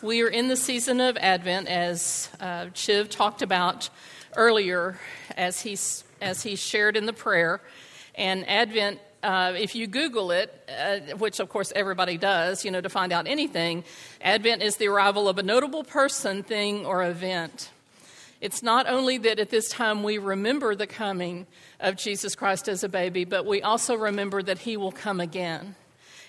We 0.00 0.22
are 0.22 0.28
in 0.28 0.46
the 0.46 0.54
season 0.54 1.00
of 1.00 1.16
Advent, 1.16 1.66
as 1.66 2.28
uh, 2.38 2.66
Chiv 2.72 3.10
talked 3.10 3.42
about 3.42 3.90
earlier, 4.36 4.96
as 5.36 5.60
he, 5.60 5.76
as 6.22 6.40
he 6.44 6.54
shared 6.54 6.96
in 6.96 7.04
the 7.04 7.12
prayer. 7.12 7.60
And 8.14 8.48
Advent, 8.48 9.00
uh, 9.24 9.54
if 9.56 9.74
you 9.74 9.88
Google 9.88 10.30
it, 10.30 10.54
uh, 10.68 11.16
which 11.16 11.40
of 11.40 11.48
course 11.48 11.72
everybody 11.74 12.16
does, 12.16 12.64
you 12.64 12.70
know, 12.70 12.80
to 12.80 12.88
find 12.88 13.12
out 13.12 13.26
anything, 13.26 13.82
Advent 14.20 14.62
is 14.62 14.76
the 14.76 14.86
arrival 14.86 15.28
of 15.28 15.36
a 15.36 15.42
notable 15.42 15.82
person, 15.82 16.44
thing, 16.44 16.86
or 16.86 17.02
event. 17.02 17.70
It's 18.40 18.62
not 18.62 18.88
only 18.88 19.18
that 19.18 19.40
at 19.40 19.50
this 19.50 19.68
time 19.68 20.04
we 20.04 20.18
remember 20.18 20.76
the 20.76 20.86
coming 20.86 21.48
of 21.80 21.96
Jesus 21.96 22.36
Christ 22.36 22.68
as 22.68 22.84
a 22.84 22.88
baby, 22.88 23.24
but 23.24 23.46
we 23.46 23.62
also 23.62 23.96
remember 23.96 24.44
that 24.44 24.58
he 24.58 24.76
will 24.76 24.92
come 24.92 25.18
again. 25.18 25.74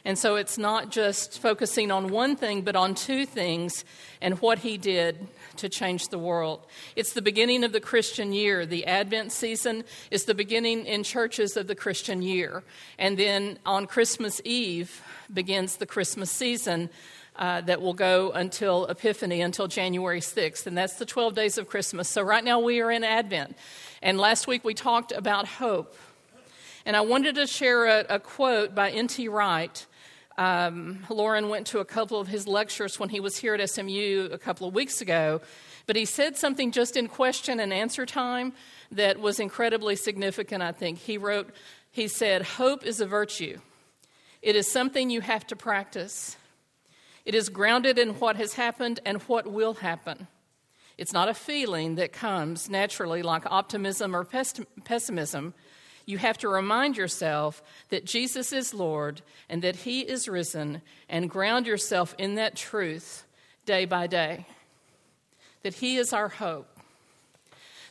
And 0.05 0.17
so 0.17 0.35
it's 0.35 0.57
not 0.57 0.91
just 0.91 1.39
focusing 1.39 1.91
on 1.91 2.07
one 2.07 2.35
thing, 2.35 2.61
but 2.61 2.75
on 2.75 2.95
two 2.95 3.25
things 3.25 3.83
and 4.21 4.39
what 4.39 4.59
he 4.59 4.77
did 4.77 5.27
to 5.57 5.69
change 5.69 6.07
the 6.07 6.19
world. 6.19 6.65
It's 6.95 7.13
the 7.13 7.21
beginning 7.21 7.63
of 7.63 7.73
the 7.73 7.81
Christian 7.81 8.31
year. 8.31 8.65
The 8.65 8.85
Advent 8.85 9.31
season 9.31 9.83
is 10.09 10.23
the 10.23 10.33
beginning 10.33 10.85
in 10.85 11.03
churches 11.03 11.57
of 11.57 11.67
the 11.67 11.75
Christian 11.75 12.21
year. 12.21 12.63
And 12.97 13.17
then 13.17 13.59
on 13.65 13.87
Christmas 13.87 14.41
Eve 14.45 15.01
begins 15.33 15.77
the 15.77 15.85
Christmas 15.85 16.31
season. 16.31 16.89
Uh, 17.35 17.61
that 17.61 17.81
will 17.81 17.93
go 17.93 18.31
until 18.31 18.85
Epiphany, 18.87 19.39
until 19.39 19.65
January 19.65 20.19
6th. 20.19 20.67
And 20.67 20.77
that's 20.77 20.95
the 20.95 21.05
12 21.05 21.35
days 21.35 21.57
of 21.57 21.69
Christmas. 21.69 22.09
So 22.09 22.21
right 22.21 22.43
now 22.43 22.59
we 22.59 22.81
are 22.81 22.91
in 22.91 23.05
Advent. 23.05 23.55
And 24.01 24.17
last 24.17 24.45
week 24.45 24.65
we 24.65 24.73
talked 24.73 25.13
about 25.13 25.47
hope. 25.47 25.95
And 26.85 26.97
I 26.97 27.01
wanted 27.01 27.35
to 27.35 27.47
share 27.47 27.85
a, 27.85 28.05
a 28.09 28.19
quote 28.19 28.75
by 28.75 28.89
N.T. 28.89 29.29
Wright 29.29 29.85
um, 30.39 31.05
Lauren 31.09 31.49
went 31.49 31.67
to 31.67 31.79
a 31.79 31.85
couple 31.85 32.17
of 32.17 32.29
his 32.29 32.47
lectures 32.47 32.97
when 32.97 33.09
he 33.09 33.19
was 33.19 33.35
here 33.35 33.55
at 33.55 33.69
SMU 33.69 34.29
a 34.31 34.37
couple 34.37 34.69
of 34.69 34.73
weeks 34.73 35.01
ago, 35.01 35.41
but 35.85 35.97
he 35.97 36.05
said 36.05 36.37
something 36.37 36.71
just 36.71 36.95
in 36.95 37.09
question 37.09 37.59
and 37.59 37.73
answer 37.73 38.05
time 38.05 38.53
that 38.89 39.19
was 39.19 39.41
incredibly 39.41 39.97
significant, 39.97 40.63
I 40.63 40.71
think. 40.71 40.99
He 40.99 41.17
wrote, 41.17 41.49
he 41.91 42.07
said, 42.07 42.43
Hope 42.43 42.85
is 42.85 43.01
a 43.01 43.05
virtue, 43.05 43.59
it 44.41 44.55
is 44.55 44.71
something 44.71 45.09
you 45.09 45.19
have 45.19 45.45
to 45.47 45.57
practice. 45.57 46.37
It 47.25 47.35
is 47.35 47.49
grounded 47.49 47.99
in 47.99 48.11
what 48.11 48.37
has 48.37 48.53
happened 48.53 49.01
and 49.05 49.21
what 49.23 49.45
will 49.45 49.75
happen. 49.75 50.27
It's 50.97 51.13
not 51.13 51.27
a 51.27 51.33
feeling 51.33 51.95
that 51.95 52.13
comes 52.13 52.69
naturally 52.69 53.21
like 53.21 53.43
optimism 53.45 54.15
or 54.15 54.23
pessimism 54.23 55.53
you 56.09 56.17
have 56.17 56.39
to 56.39 56.49
remind 56.49 56.97
yourself 56.97 57.61
that 57.89 58.03
Jesus 58.03 58.51
is 58.51 58.73
Lord 58.73 59.21
and 59.47 59.61
that 59.61 59.75
He 59.75 60.01
is 60.01 60.27
risen, 60.27 60.81
and 61.07 61.29
ground 61.29 61.67
yourself 61.67 62.15
in 62.17 62.33
that 62.35 62.55
truth 62.55 63.25
day 63.67 63.85
by 63.85 64.07
day. 64.07 64.47
That 65.61 65.75
He 65.75 65.97
is 65.97 66.11
our 66.11 66.27
hope. 66.27 66.67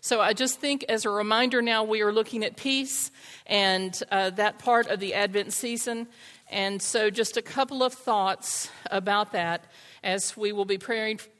So 0.01 0.21
I 0.21 0.33
just 0.33 0.59
think, 0.59 0.85
as 0.89 1.05
a 1.05 1.11
reminder, 1.11 1.63
now 1.63 1.85
we 1.85 2.03
are 2.03 2.13
looking 2.13 2.45
at 2.45 2.57
peace 2.57 3.13
and 3.47 3.97
uh, 4.11 4.31
that 4.31 4.59
part 4.59 4.89
of 4.89 4.99
the 4.99 5.15
Advent 5.15 5.53
season. 5.53 6.09
And 6.51 6.83
so, 6.83 7.11
just 7.11 7.37
a 7.37 7.43
couple 7.43 7.85
of 7.85 7.93
thoughts 7.93 8.69
about 8.91 9.33
that 9.33 9.65
as 10.03 10.37
we 10.37 10.51
will 10.51 10.65
be 10.65 10.79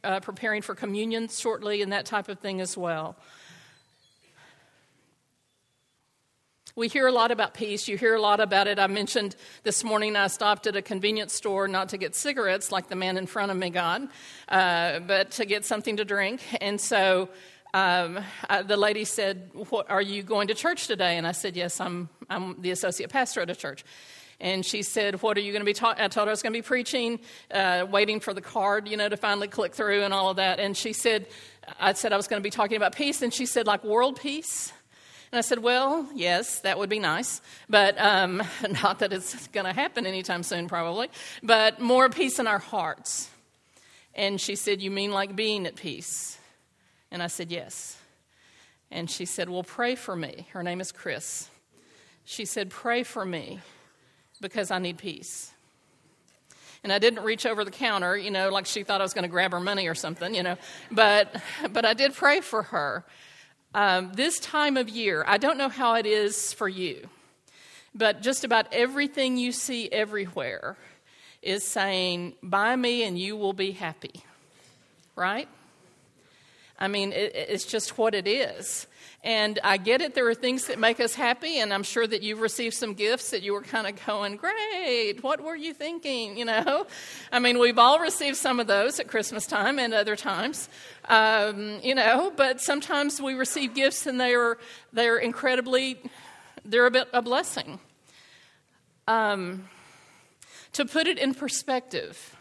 uh, 0.05 0.21
preparing 0.21 0.63
for 0.63 0.75
communion 0.77 1.29
shortly 1.29 1.83
and 1.83 1.93
that 1.93 2.07
type 2.07 2.29
of 2.29 2.39
thing 2.39 2.61
as 2.61 2.77
well. 2.77 3.17
We 6.79 6.87
hear 6.87 7.09
a 7.09 7.13
lot 7.13 7.33
about 7.33 7.55
peace. 7.55 7.89
You 7.89 7.99
hear 7.99 8.15
a 8.15 8.21
lot 8.21 8.39
about 8.39 8.69
it. 8.69 8.79
I 8.79 8.87
mentioned 8.87 9.35
this 9.65 9.83
morning 9.83 10.15
I 10.15 10.29
stopped 10.29 10.65
at 10.69 10.77
a 10.77 10.81
convenience 10.81 11.35
store 11.35 11.67
not 11.67 11.89
to 11.89 11.99
get 11.99 12.15
cigarettes 12.15 12.71
like 12.71 12.87
the 12.87 12.95
man 12.95 13.17
in 13.17 13.27
front 13.27 13.51
of 13.51 13.57
me 13.57 13.71
got, 13.71 14.03
uh, 14.49 15.01
but 15.01 15.33
to 15.33 15.45
get 15.45 15.65
something 15.65 15.97
to 15.97 16.05
drink. 16.05 16.41
And 16.61 16.81
so 16.81 17.31
um, 17.75 18.21
I, 18.49 18.63
the 18.63 18.77
lady 18.77 19.05
said, 19.05 19.51
What 19.71 19.91
Are 19.91 20.01
you 20.01 20.23
going 20.23 20.47
to 20.47 20.55
church 20.55 20.87
today? 20.87 21.17
And 21.17 21.27
I 21.27 21.33
said, 21.33 21.57
Yes, 21.57 21.81
I'm, 21.81 22.11
I'm 22.31 22.63
the 22.63 22.71
associate 22.71 23.11
pastor 23.11 23.41
at 23.41 23.51
a 23.51 23.57
church. 23.57 23.85
And 24.39 24.65
she 24.65 24.85
said, 24.85 25.21
What 25.21 25.37
are 25.37 25.41
you 25.41 25.51
going 25.51 25.63
to 25.63 25.67
be 25.67 25.73
talking? 25.73 26.05
I 26.05 26.07
told 26.07 26.29
her 26.29 26.31
I 26.31 26.33
was 26.33 26.43
going 26.43 26.53
to 26.53 26.59
be 26.59 26.63
preaching, 26.63 27.19
uh, 27.51 27.87
waiting 27.91 28.21
for 28.21 28.33
the 28.33 28.41
card, 28.41 28.87
you 28.87 28.97
know, 28.97 29.09
to 29.09 29.17
finally 29.17 29.49
click 29.49 29.75
through 29.75 30.05
and 30.05 30.15
all 30.15 30.31
of 30.31 30.37
that. 30.37 30.61
And 30.61 30.77
she 30.77 30.93
said, 30.93 31.27
I 31.81 31.95
said 31.95 32.13
I 32.13 32.17
was 32.17 32.29
going 32.29 32.41
to 32.41 32.47
be 32.47 32.51
talking 32.51 32.77
about 32.77 32.95
peace. 32.95 33.21
And 33.21 33.35
she 33.35 33.47
said, 33.47 33.67
Like 33.67 33.83
world 33.83 34.21
peace? 34.21 34.73
And 35.31 35.39
I 35.39 35.43
said, 35.43 35.59
Well, 35.59 36.09
yes, 36.15 36.61
that 36.61 36.79
would 36.79 36.89
be 36.89 36.99
nice, 36.99 37.41
but 37.69 38.01
um, 38.01 38.43
not 38.83 39.01
that 39.01 39.13
it's 39.13 39.47
going 39.49 39.67
to 39.67 39.73
happen 39.73 40.07
anytime 40.07 40.43
soon, 40.43 40.69
probably, 40.69 41.09
but 41.43 41.81
more 41.81 42.09
peace 42.09 42.39
in 42.39 42.47
our 42.47 42.59
hearts. 42.59 43.29
And 44.15 44.41
she 44.41 44.57
said, 44.57 44.81
You 44.81 44.91
mean 44.91 45.13
like 45.13 45.37
being 45.37 45.67
at 45.67 45.77
peace? 45.77 46.39
And 47.11 47.23
I 47.23 47.27
said, 47.27 47.51
Yes. 47.51 47.97
And 48.91 49.11
she 49.11 49.27
said, 49.27 49.51
Well, 49.51 49.63
pray 49.63 49.95
for 49.95 50.17
me. 50.17 50.47
Her 50.53 50.63
name 50.63 50.81
is 50.81 50.93
Chris. 50.93 51.49
She 52.25 52.45
said, 52.45 52.71
Pray 52.71 53.03
for 53.03 53.25
me 53.25 53.61
because 54.41 54.71
I 54.71 54.79
need 54.79 54.99
peace. 54.99 55.53
And 56.85 56.93
I 56.93 56.99
didn't 56.99 57.25
reach 57.25 57.45
over 57.45 57.65
the 57.65 57.73
counter, 57.73 58.17
you 58.17 58.31
know, 58.31 58.51
like 58.51 58.65
she 58.65 58.85
thought 58.85 59.01
I 59.01 59.05
was 59.05 59.13
going 59.13 59.25
to 59.25 59.29
grab 59.29 59.51
her 59.51 59.61
money 59.61 59.89
or 59.89 59.97
something, 59.97 60.35
you 60.35 60.45
know. 60.45 60.57
But, 60.93 61.35
but 61.73 61.85
I 61.85 61.93
did 61.93 62.15
pray 62.15 62.41
for 62.41 62.63
her 62.63 63.05
um, 63.75 64.13
this 64.15 64.39
time 64.41 64.77
of 64.77 64.89
year, 64.89 65.25
I 65.27 65.39
don't 65.39 65.59
know 65.59 65.69
how 65.69 65.95
it 65.95 66.07
is 66.07 66.53
for 66.53 66.69
you, 66.69 67.09
but 67.95 68.23
just 68.23 68.45
about 68.45 68.67
everything 68.73 69.37
you 69.37 69.53
see 69.53 69.89
everywhere 69.91 70.77
is 71.43 71.65
saying, 71.65 72.35
Buy 72.43 72.77
me 72.77 73.05
and 73.05 73.19
you 73.19 73.37
will 73.37 73.53
be 73.53 73.73
happy. 73.73 74.25
Right? 75.17 75.49
I 76.79 76.89
mean, 76.89 77.13
it, 77.13 77.35
it's 77.35 77.65
just 77.65 77.99
what 77.99 78.15
it 78.15 78.27
is. 78.27 78.87
And 79.25 79.59
I 79.65 79.79
get 79.79 80.01
it, 80.01 80.15
there 80.15 80.29
are 80.29 80.35
things 80.35 80.67
that 80.67 80.79
make 80.79 81.01
us 81.01 81.13
happy, 81.15 81.59
and 81.59 81.75
I'm 81.75 81.83
sure 81.83 82.07
that 82.07 82.23
you've 82.23 82.41
received 82.41 82.75
some 82.75 82.95
gifts 82.95 83.31
that 83.31 83.43
you 83.43 83.53
were 83.53 83.63
kind 83.63 83.89
of 83.89 84.07
going, 84.07 84.37
Great, 84.37 85.25
what 85.25 85.43
were 85.43 85.57
you 85.57 85.75
thinking? 85.75 86.39
You 86.39 86.45
know? 86.45 86.87
I 87.33 87.41
mean, 87.41 87.59
we've 87.59 87.79
all 87.79 87.99
received 87.99 88.37
some 88.37 88.61
of 88.61 88.69
those 88.69 89.01
at 89.01 89.09
Christmas 89.09 89.45
time 89.45 89.81
and 89.81 89.93
other 89.93 90.15
times, 90.15 90.69
um, 91.09 91.81
you 91.83 91.97
know, 91.97 92.33
but 92.37 92.61
sometimes 92.61 93.21
we 93.21 93.35
receive 93.35 93.75
gifts 93.75 94.07
and 94.07 94.21
they 94.21 94.35
are, 94.35 94.57
they're 94.93 95.19
incredibly, 95.19 95.99
they're 96.65 96.87
a, 96.87 96.91
bit, 96.93 97.09
a 97.13 97.21
blessing. 97.21 97.81
Um, 99.09 99.69
to 100.75 100.85
put 100.85 101.09
it 101.09 101.19
in 101.19 101.35
perspective, 101.35 102.37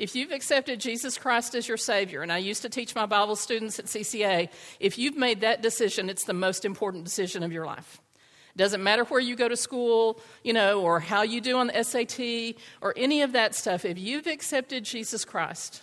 if 0.00 0.14
you've 0.14 0.32
accepted 0.32 0.80
Jesus 0.80 1.18
Christ 1.18 1.54
as 1.54 1.68
your 1.68 1.76
Savior, 1.76 2.22
and 2.22 2.32
I 2.32 2.38
used 2.38 2.62
to 2.62 2.70
teach 2.70 2.94
my 2.94 3.04
Bible 3.04 3.36
students 3.36 3.78
at 3.78 3.84
CCA, 3.84 4.48
if 4.80 4.96
you've 4.96 5.18
made 5.18 5.42
that 5.42 5.60
decision, 5.60 6.08
it's 6.08 6.24
the 6.24 6.32
most 6.32 6.64
important 6.64 7.04
decision 7.04 7.42
of 7.42 7.52
your 7.52 7.66
life. 7.66 8.00
It 8.54 8.58
Doesn't 8.58 8.82
matter 8.82 9.04
where 9.04 9.20
you 9.20 9.36
go 9.36 9.46
to 9.46 9.58
school, 9.58 10.18
you 10.42 10.54
know, 10.54 10.80
or 10.80 11.00
how 11.00 11.20
you 11.20 11.42
do 11.42 11.58
on 11.58 11.66
the 11.66 11.84
SAT, 11.84 12.56
or 12.80 12.94
any 12.96 13.20
of 13.20 13.32
that 13.32 13.54
stuff. 13.54 13.84
If 13.84 13.98
you've 13.98 14.26
accepted 14.26 14.84
Jesus 14.84 15.26
Christ 15.26 15.82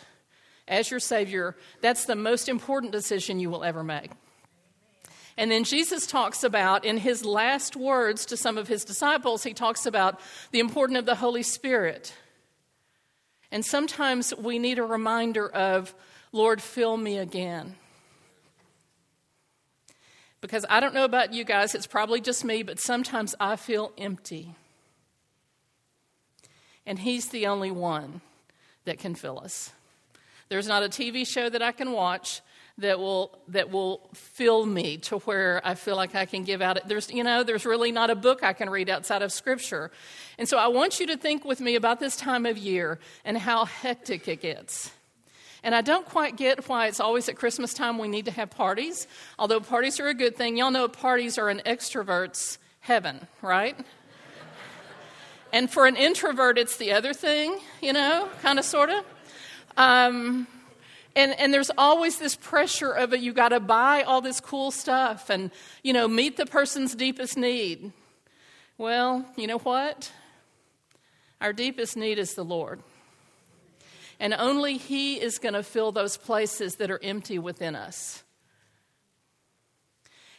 as 0.67 0.89
your 0.89 0.99
Savior, 0.99 1.55
that's 1.81 2.05
the 2.05 2.15
most 2.15 2.49
important 2.49 2.93
decision 2.93 3.39
you 3.39 3.51
will 3.51 3.63
ever 3.63 3.83
make. 3.83 4.09
And 5.37 5.51
then 5.51 5.63
Jesus 5.63 6.07
talks 6.07 6.43
about, 6.43 6.85
in 6.85 6.97
his 6.97 7.23
last 7.23 7.75
words 7.75 8.25
to 8.25 8.35
some 8.35 8.57
of 8.57 8.67
his 8.67 8.83
disciples, 8.83 9.43
he 9.43 9.53
talks 9.53 9.85
about 9.85 10.19
the 10.49 10.59
importance 10.59 10.97
of 10.97 11.05
the 11.05 11.13
Holy 11.13 11.43
Spirit 11.43 12.13
and 13.51 13.65
sometimes 13.65 14.33
we 14.35 14.59
need 14.59 14.79
a 14.79 14.83
reminder 14.83 15.47
of, 15.49 15.93
Lord, 16.31 16.61
fill 16.61 16.97
me 16.97 17.17
again. 17.17 17.75
Because 20.41 20.65
I 20.69 20.79
don't 20.79 20.93
know 20.93 21.05
about 21.05 21.33
you 21.33 21.43
guys, 21.43 21.73
it's 21.73 21.87
probably 21.87 22.21
just 22.21 22.43
me, 22.43 22.61
but 22.63 22.79
sometimes 22.79 23.33
I 23.39 23.55
feel 23.55 23.91
empty. 23.97 24.53
And 26.85 26.99
He's 26.99 27.29
the 27.29 27.47
only 27.47 27.71
one 27.71 28.21
that 28.85 28.99
can 28.99 29.15
fill 29.15 29.39
us. 29.39 29.71
There's 30.49 30.67
not 30.67 30.83
a 30.83 30.89
TV 30.89 31.25
show 31.25 31.49
that 31.49 31.61
I 31.61 31.71
can 31.71 31.91
watch 31.91 32.41
that 32.79 32.99
will 32.99 33.39
that 33.47 33.71
will 33.71 34.07
fill 34.13 34.65
me 34.65 34.97
to 34.97 35.17
where 35.19 35.61
I 35.63 35.75
feel 35.75 35.95
like 35.95 36.13
I 36.15 36.25
can 36.25 36.43
give 36.43 36.61
out. 36.61 36.87
There's 36.87 37.11
you 37.11 37.23
know 37.23 37.43
there's 37.43 37.65
really 37.65 37.91
not 37.91 38.09
a 38.09 38.15
book 38.15 38.43
I 38.43 38.53
can 38.53 38.69
read 38.69 38.89
outside 38.89 39.21
of 39.21 39.31
Scripture, 39.31 39.91
and 40.37 40.47
so 40.47 40.57
I 40.57 40.67
want 40.67 40.99
you 40.99 41.07
to 41.07 41.17
think 41.17 41.43
with 41.43 41.59
me 41.59 41.75
about 41.75 41.99
this 41.99 42.15
time 42.15 42.45
of 42.45 42.57
year 42.57 42.99
and 43.25 43.37
how 43.37 43.65
hectic 43.65 44.27
it 44.27 44.41
gets. 44.41 44.91
And 45.63 45.73
I 45.73 45.81
don't 45.81 46.05
quite 46.05 46.37
get 46.37 46.69
why 46.69 46.87
it's 46.87 46.99
always 46.99 47.27
at 47.27 47.35
Christmas 47.35 47.73
time 47.73 47.97
we 47.97 48.07
need 48.07 48.25
to 48.25 48.31
have 48.31 48.51
parties. 48.51 49.07
Although 49.39 49.59
parties 49.59 49.99
are 49.99 50.07
a 50.07 50.13
good 50.13 50.35
thing, 50.35 50.55
y'all 50.55 50.71
know 50.71 50.87
parties 50.87 51.37
are 51.37 51.49
an 51.49 51.61
extrovert's 51.65 52.59
heaven, 52.79 53.27
right? 53.41 53.75
and 55.51 55.69
for 55.69 55.87
an 55.87 55.95
introvert, 55.95 56.57
it's 56.57 56.77
the 56.77 56.93
other 56.93 57.13
thing, 57.13 57.57
you 57.81 57.91
know, 57.91 58.29
kind 58.43 58.59
of, 58.59 58.65
sort 58.65 58.89
of. 58.89 59.03
Um, 59.75 60.47
and, 61.17 61.37
and 61.39 61.51
there's 61.51 61.71
always 61.79 62.19
this 62.19 62.35
pressure 62.35 62.91
of 62.91 63.11
it. 63.11 63.21
You 63.21 63.33
got 63.33 63.49
to 63.49 63.59
buy 63.59 64.03
all 64.03 64.21
this 64.21 64.39
cool 64.39 64.69
stuff 64.69 65.31
and, 65.31 65.49
you 65.83 65.91
know, 65.91 66.07
meet 66.07 66.37
the 66.37 66.45
person's 66.45 66.93
deepest 66.93 67.35
need. 67.35 67.91
Well, 68.77 69.25
you 69.35 69.47
know 69.47 69.57
what? 69.57 70.11
Our 71.41 71.53
deepest 71.53 71.97
need 71.97 72.19
is 72.19 72.35
the 72.35 72.45
Lord. 72.45 72.83
And 74.19 74.31
only 74.31 74.77
He 74.77 75.19
is 75.19 75.39
going 75.39 75.55
to 75.55 75.63
fill 75.63 75.91
those 75.91 76.17
places 76.17 76.75
that 76.75 76.91
are 76.91 76.99
empty 77.01 77.39
within 77.39 77.75
us. 77.75 78.23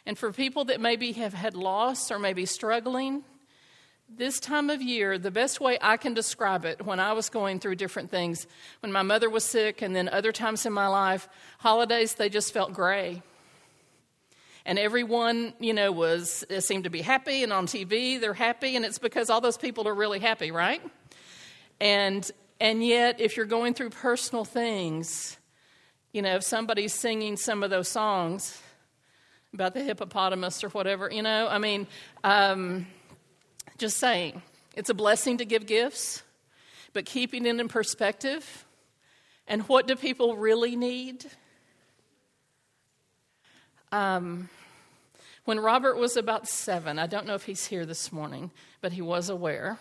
And 0.05 0.17
for 0.17 0.31
people 0.31 0.63
that 0.65 0.79
maybe 0.79 1.11
have 1.11 1.33
had 1.33 1.55
loss 1.55 2.09
or 2.09 2.19
maybe 2.19 2.45
struggling, 2.45 3.25
this 4.15 4.39
time 4.39 4.69
of 4.69 4.81
year, 4.81 5.17
the 5.17 5.31
best 5.31 5.61
way 5.61 5.77
I 5.81 5.97
can 5.97 6.13
describe 6.13 6.65
it 6.65 6.85
when 6.85 6.99
I 6.99 7.13
was 7.13 7.29
going 7.29 7.59
through 7.59 7.75
different 7.75 8.09
things, 8.09 8.47
when 8.81 8.91
my 8.91 9.03
mother 9.03 9.29
was 9.29 9.43
sick, 9.43 9.81
and 9.81 9.95
then 9.95 10.09
other 10.09 10.31
times 10.31 10.65
in 10.65 10.73
my 10.73 10.87
life, 10.87 11.29
holidays, 11.59 12.15
they 12.15 12.29
just 12.29 12.53
felt 12.53 12.73
gray. 12.73 13.21
And 14.65 14.77
everyone, 14.77 15.53
you 15.59 15.73
know, 15.73 15.91
was 15.91 16.43
seemed 16.59 16.83
to 16.83 16.89
be 16.89 17.01
happy, 17.01 17.43
and 17.43 17.53
on 17.53 17.67
TV 17.67 18.19
they're 18.19 18.33
happy, 18.33 18.75
and 18.75 18.83
it's 18.83 18.99
because 18.99 19.29
all 19.29 19.41
those 19.41 19.57
people 19.57 19.87
are 19.87 19.95
really 19.95 20.19
happy, 20.19 20.51
right? 20.51 20.81
And 21.79 22.29
and 22.59 22.85
yet, 22.85 23.21
if 23.21 23.37
you're 23.37 23.45
going 23.45 23.73
through 23.73 23.91
personal 23.91 24.43
things, 24.43 25.37
you 26.11 26.21
know, 26.21 26.35
if 26.35 26.43
somebody's 26.43 26.93
singing 26.93 27.37
some 27.37 27.63
of 27.63 27.69
those 27.69 27.87
songs 27.87 28.61
about 29.53 29.73
the 29.73 29.81
hippopotamus 29.81 30.63
or 30.63 30.69
whatever, 30.69 31.09
you 31.11 31.21
know, 31.21 31.47
I 31.47 31.57
mean. 31.57 31.87
Um, 32.23 32.87
just 33.77 33.97
saying, 33.97 34.41
it's 34.75 34.89
a 34.89 34.93
blessing 34.93 35.37
to 35.37 35.45
give 35.45 35.65
gifts, 35.65 36.23
but 36.93 37.05
keeping 37.05 37.45
it 37.45 37.59
in 37.59 37.67
perspective. 37.67 38.65
And 39.47 39.63
what 39.63 39.87
do 39.87 39.95
people 39.95 40.35
really 40.35 40.75
need? 40.75 41.25
Um, 43.91 44.49
when 45.45 45.59
Robert 45.59 45.97
was 45.97 46.15
about 46.15 46.47
seven, 46.47 46.99
I 46.99 47.07
don't 47.07 47.25
know 47.25 47.33
if 47.33 47.43
he's 47.43 47.65
here 47.65 47.85
this 47.85 48.11
morning, 48.11 48.51
but 48.81 48.91
he 48.91 49.01
was 49.01 49.29
aware 49.29 49.79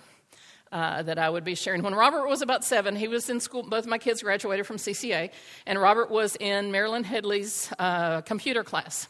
uh, 0.73 1.03
that 1.03 1.19
I 1.19 1.29
would 1.29 1.45
be 1.45 1.55
sharing. 1.55 1.83
When 1.83 1.95
Robert 1.95 2.27
was 2.27 2.43
about 2.43 2.65
seven, 2.65 2.97
he 2.97 3.09
was 3.09 3.29
in 3.29 3.41
school. 3.41 3.63
Both 3.63 3.87
my 3.87 3.99
kids 3.99 4.23
graduated 4.23 4.67
from 4.67 4.77
CCA, 4.77 5.31
and 5.67 5.81
Robert 5.81 6.11
was 6.11 6.37
in 6.37 6.73
Marilyn 6.73 7.05
Headley's 7.05 7.71
uh, 7.79 8.23
computer 8.23 8.65
class. 8.65 9.09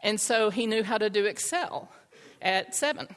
And 0.00 0.20
so 0.20 0.50
he 0.50 0.66
knew 0.66 0.84
how 0.84 0.98
to 0.98 1.10
do 1.10 1.24
Excel 1.24 1.88
at 2.40 2.74
seven. 2.74 3.08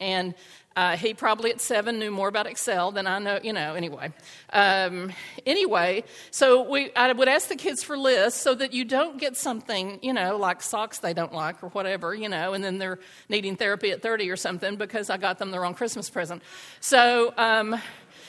And 0.00 0.34
uh, 0.76 0.94
he 0.94 1.14
probably 1.14 1.50
at 1.50 1.60
seven 1.60 1.98
knew 1.98 2.10
more 2.10 2.28
about 2.28 2.46
Excel 2.46 2.92
than 2.92 3.06
I 3.06 3.18
know, 3.18 3.40
you 3.42 3.54
know, 3.54 3.74
anyway. 3.74 4.12
Um, 4.52 5.10
anyway, 5.46 6.04
so 6.30 6.68
we, 6.68 6.94
I 6.94 7.10
would 7.10 7.28
ask 7.28 7.48
the 7.48 7.56
kids 7.56 7.82
for 7.82 7.96
lists 7.96 8.42
so 8.42 8.54
that 8.54 8.74
you 8.74 8.84
don't 8.84 9.18
get 9.18 9.38
something, 9.38 9.98
you 10.02 10.12
know, 10.12 10.36
like 10.36 10.60
socks 10.60 10.98
they 10.98 11.14
don't 11.14 11.32
like 11.32 11.62
or 11.62 11.68
whatever, 11.68 12.14
you 12.14 12.28
know, 12.28 12.52
and 12.52 12.62
then 12.62 12.76
they're 12.76 12.98
needing 13.30 13.56
therapy 13.56 13.90
at 13.90 14.02
30 14.02 14.30
or 14.30 14.36
something 14.36 14.76
because 14.76 15.08
I 15.08 15.16
got 15.16 15.38
them 15.38 15.50
the 15.50 15.58
wrong 15.58 15.72
Christmas 15.72 16.10
present. 16.10 16.42
So 16.80 17.32
um, 17.38 17.80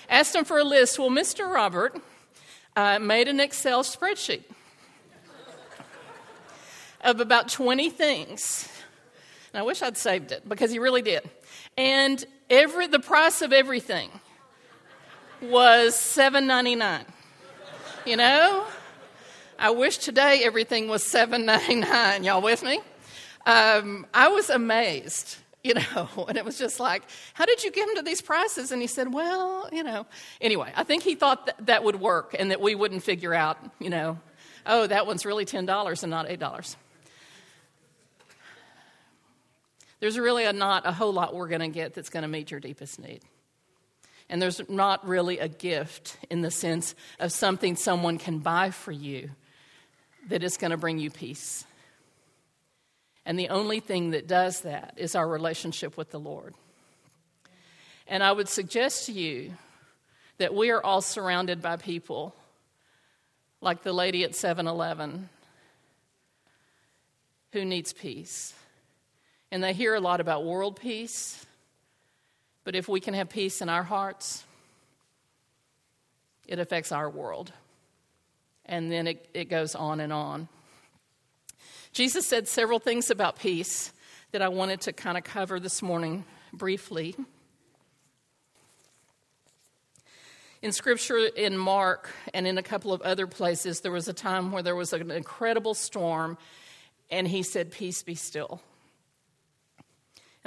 asked 0.09 0.31
them 0.31 0.45
for 0.45 0.57
a 0.57 0.63
list. 0.63 0.97
Well, 0.97 1.09
Mr. 1.09 1.53
Robert 1.53 2.01
uh, 2.77 2.97
made 2.99 3.27
an 3.27 3.41
Excel 3.41 3.83
spreadsheet 3.83 4.43
of 7.01 7.19
about 7.19 7.49
20 7.49 7.89
things. 7.89 8.69
I 9.57 9.63
wish 9.63 9.81
I'd 9.81 9.97
saved 9.97 10.31
it 10.31 10.47
because 10.47 10.71
he 10.71 10.79
really 10.79 11.01
did. 11.01 11.29
And 11.77 12.23
every 12.49 12.87
the 12.87 12.99
price 12.99 13.41
of 13.41 13.51
everything 13.53 14.09
was 15.41 15.95
seven 15.95 16.47
ninety 16.47 16.75
nine. 16.75 17.05
You 18.05 18.17
know, 18.17 18.65
I 19.59 19.71
wish 19.71 19.97
today 19.97 20.41
everything 20.43 20.87
was 20.87 21.03
seven 21.03 21.45
ninety 21.45 21.75
nine. 21.75 22.23
Y'all 22.23 22.41
with 22.41 22.63
me? 22.63 22.81
Um, 23.45 24.05
I 24.13 24.27
was 24.27 24.49
amazed. 24.49 25.37
You 25.63 25.73
know, 25.73 26.25
and 26.29 26.37
it 26.37 26.45
was 26.45 26.57
just 26.57 26.79
like, 26.79 27.03
how 27.33 27.45
did 27.45 27.63
you 27.63 27.71
get 27.71 27.89
him 27.89 27.95
to 27.95 28.01
these 28.01 28.21
prices? 28.21 28.71
And 28.71 28.81
he 28.81 28.87
said, 28.87 29.13
well, 29.13 29.67
you 29.71 29.83
know. 29.83 30.05
Anyway, 30.39 30.71
I 30.75 30.83
think 30.83 31.03
he 31.03 31.15
thought 31.15 31.47
that, 31.47 31.65
that 31.65 31.83
would 31.83 31.99
work 31.99 32.35
and 32.37 32.51
that 32.51 32.61
we 32.61 32.75
wouldn't 32.75 33.03
figure 33.03 33.33
out, 33.33 33.57
you 33.79 33.89
know, 33.89 34.19
oh, 34.65 34.87
that 34.87 35.07
one's 35.07 35.25
really 35.25 35.45
$10 35.45 36.03
and 36.03 36.09
not 36.09 36.27
$8. 36.27 36.75
There's 39.99 40.17
really 40.17 40.51
not 40.53 40.85
a 40.85 40.91
whole 40.91 41.11
lot 41.11 41.35
we're 41.35 41.47
going 41.47 41.61
to 41.61 41.67
get 41.67 41.93
that's 41.93 42.09
going 42.09 42.23
to 42.23 42.27
meet 42.27 42.51
your 42.51 42.59
deepest 42.59 42.99
need. 42.99 43.21
And 44.29 44.41
there's 44.41 44.61
not 44.69 45.07
really 45.07 45.39
a 45.39 45.47
gift 45.47 46.17
in 46.29 46.41
the 46.41 46.51
sense 46.51 46.95
of 47.19 47.31
something 47.31 47.75
someone 47.75 48.17
can 48.17 48.39
buy 48.39 48.71
for 48.71 48.91
you 48.91 49.29
that 50.27 50.43
is 50.43 50.57
going 50.57 50.71
to 50.71 50.77
bring 50.77 50.99
you 50.99 51.09
peace. 51.09 51.65
And 53.25 53.39
the 53.39 53.49
only 53.49 53.79
thing 53.79 54.11
that 54.11 54.27
does 54.27 54.61
that 54.61 54.93
is 54.97 55.15
our 55.15 55.27
relationship 55.27 55.97
with 55.97 56.11
the 56.11 56.19
Lord. 56.19 56.53
And 58.07 58.23
I 58.23 58.31
would 58.31 58.49
suggest 58.49 59.05
to 59.07 59.11
you 59.11 59.53
that 60.37 60.53
we 60.53 60.69
are 60.71 60.83
all 60.83 61.01
surrounded 61.01 61.61
by 61.61 61.77
people 61.77 62.35
like 63.59 63.83
the 63.83 63.93
lady 63.93 64.23
at 64.23 64.35
7 64.35 64.67
Eleven 64.67 65.29
who 67.51 67.65
needs 67.65 67.91
peace. 67.91 68.53
And 69.51 69.63
they 69.63 69.73
hear 69.73 69.95
a 69.95 69.99
lot 69.99 70.19
about 70.19 70.45
world 70.45 70.79
peace. 70.79 71.45
But 72.63 72.75
if 72.75 72.87
we 72.87 72.99
can 72.99 73.13
have 73.13 73.29
peace 73.29 73.61
in 73.61 73.69
our 73.69 73.83
hearts, 73.83 74.43
it 76.47 76.59
affects 76.59 76.91
our 76.91 77.09
world. 77.09 77.53
And 78.65 78.91
then 78.91 79.07
it, 79.07 79.29
it 79.33 79.45
goes 79.45 79.75
on 79.75 79.99
and 79.99 80.11
on. 80.11 80.49
Jesus 81.93 82.27
said 82.27 82.47
several 82.47 82.79
things 82.79 83.09
about 83.09 83.39
peace 83.39 83.93
that 84.31 84.41
I 84.41 84.49
wanted 84.49 84.81
to 84.81 84.93
kind 84.93 85.17
of 85.17 85.23
cover 85.23 85.59
this 85.59 85.81
morning 85.81 86.25
briefly. 86.51 87.15
In 90.61 90.71
scripture 90.71 91.17
in 91.17 91.57
Mark 91.57 92.09
and 92.33 92.45
in 92.45 92.57
a 92.57 92.63
couple 92.63 92.91
of 92.91 93.01
other 93.01 93.27
places, 93.27 93.81
there 93.81 93.91
was 93.91 94.07
a 94.07 94.13
time 94.13 94.51
where 94.51 94.63
there 94.63 94.75
was 94.75 94.91
an 94.91 95.11
incredible 95.11 95.73
storm, 95.73 96.37
and 97.09 97.27
he 97.27 97.43
said, 97.43 97.71
Peace 97.71 98.03
be 98.03 98.15
still. 98.15 98.61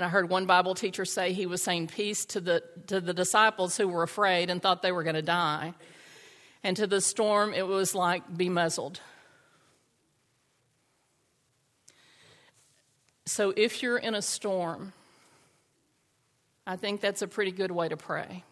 And 0.00 0.06
I 0.06 0.08
heard 0.08 0.30
one 0.30 0.46
Bible 0.46 0.74
teacher 0.74 1.04
say 1.04 1.34
he 1.34 1.44
was 1.44 1.62
saying 1.62 1.88
peace 1.88 2.24
to 2.24 2.40
the, 2.40 2.62
to 2.86 3.02
the 3.02 3.12
disciples 3.12 3.76
who 3.76 3.86
were 3.86 4.02
afraid 4.02 4.48
and 4.48 4.62
thought 4.62 4.80
they 4.80 4.92
were 4.92 5.02
going 5.02 5.14
to 5.14 5.20
die. 5.20 5.74
And 6.64 6.74
to 6.78 6.86
the 6.86 7.02
storm, 7.02 7.52
it 7.52 7.66
was 7.66 7.94
like, 7.94 8.22
be 8.34 8.48
muzzled. 8.48 8.98
So 13.26 13.52
if 13.54 13.82
you're 13.82 13.98
in 13.98 14.14
a 14.14 14.22
storm, 14.22 14.94
I 16.66 16.76
think 16.76 17.02
that's 17.02 17.20
a 17.20 17.28
pretty 17.28 17.52
good 17.52 17.70
way 17.70 17.90
to 17.90 17.98
pray. 17.98 18.42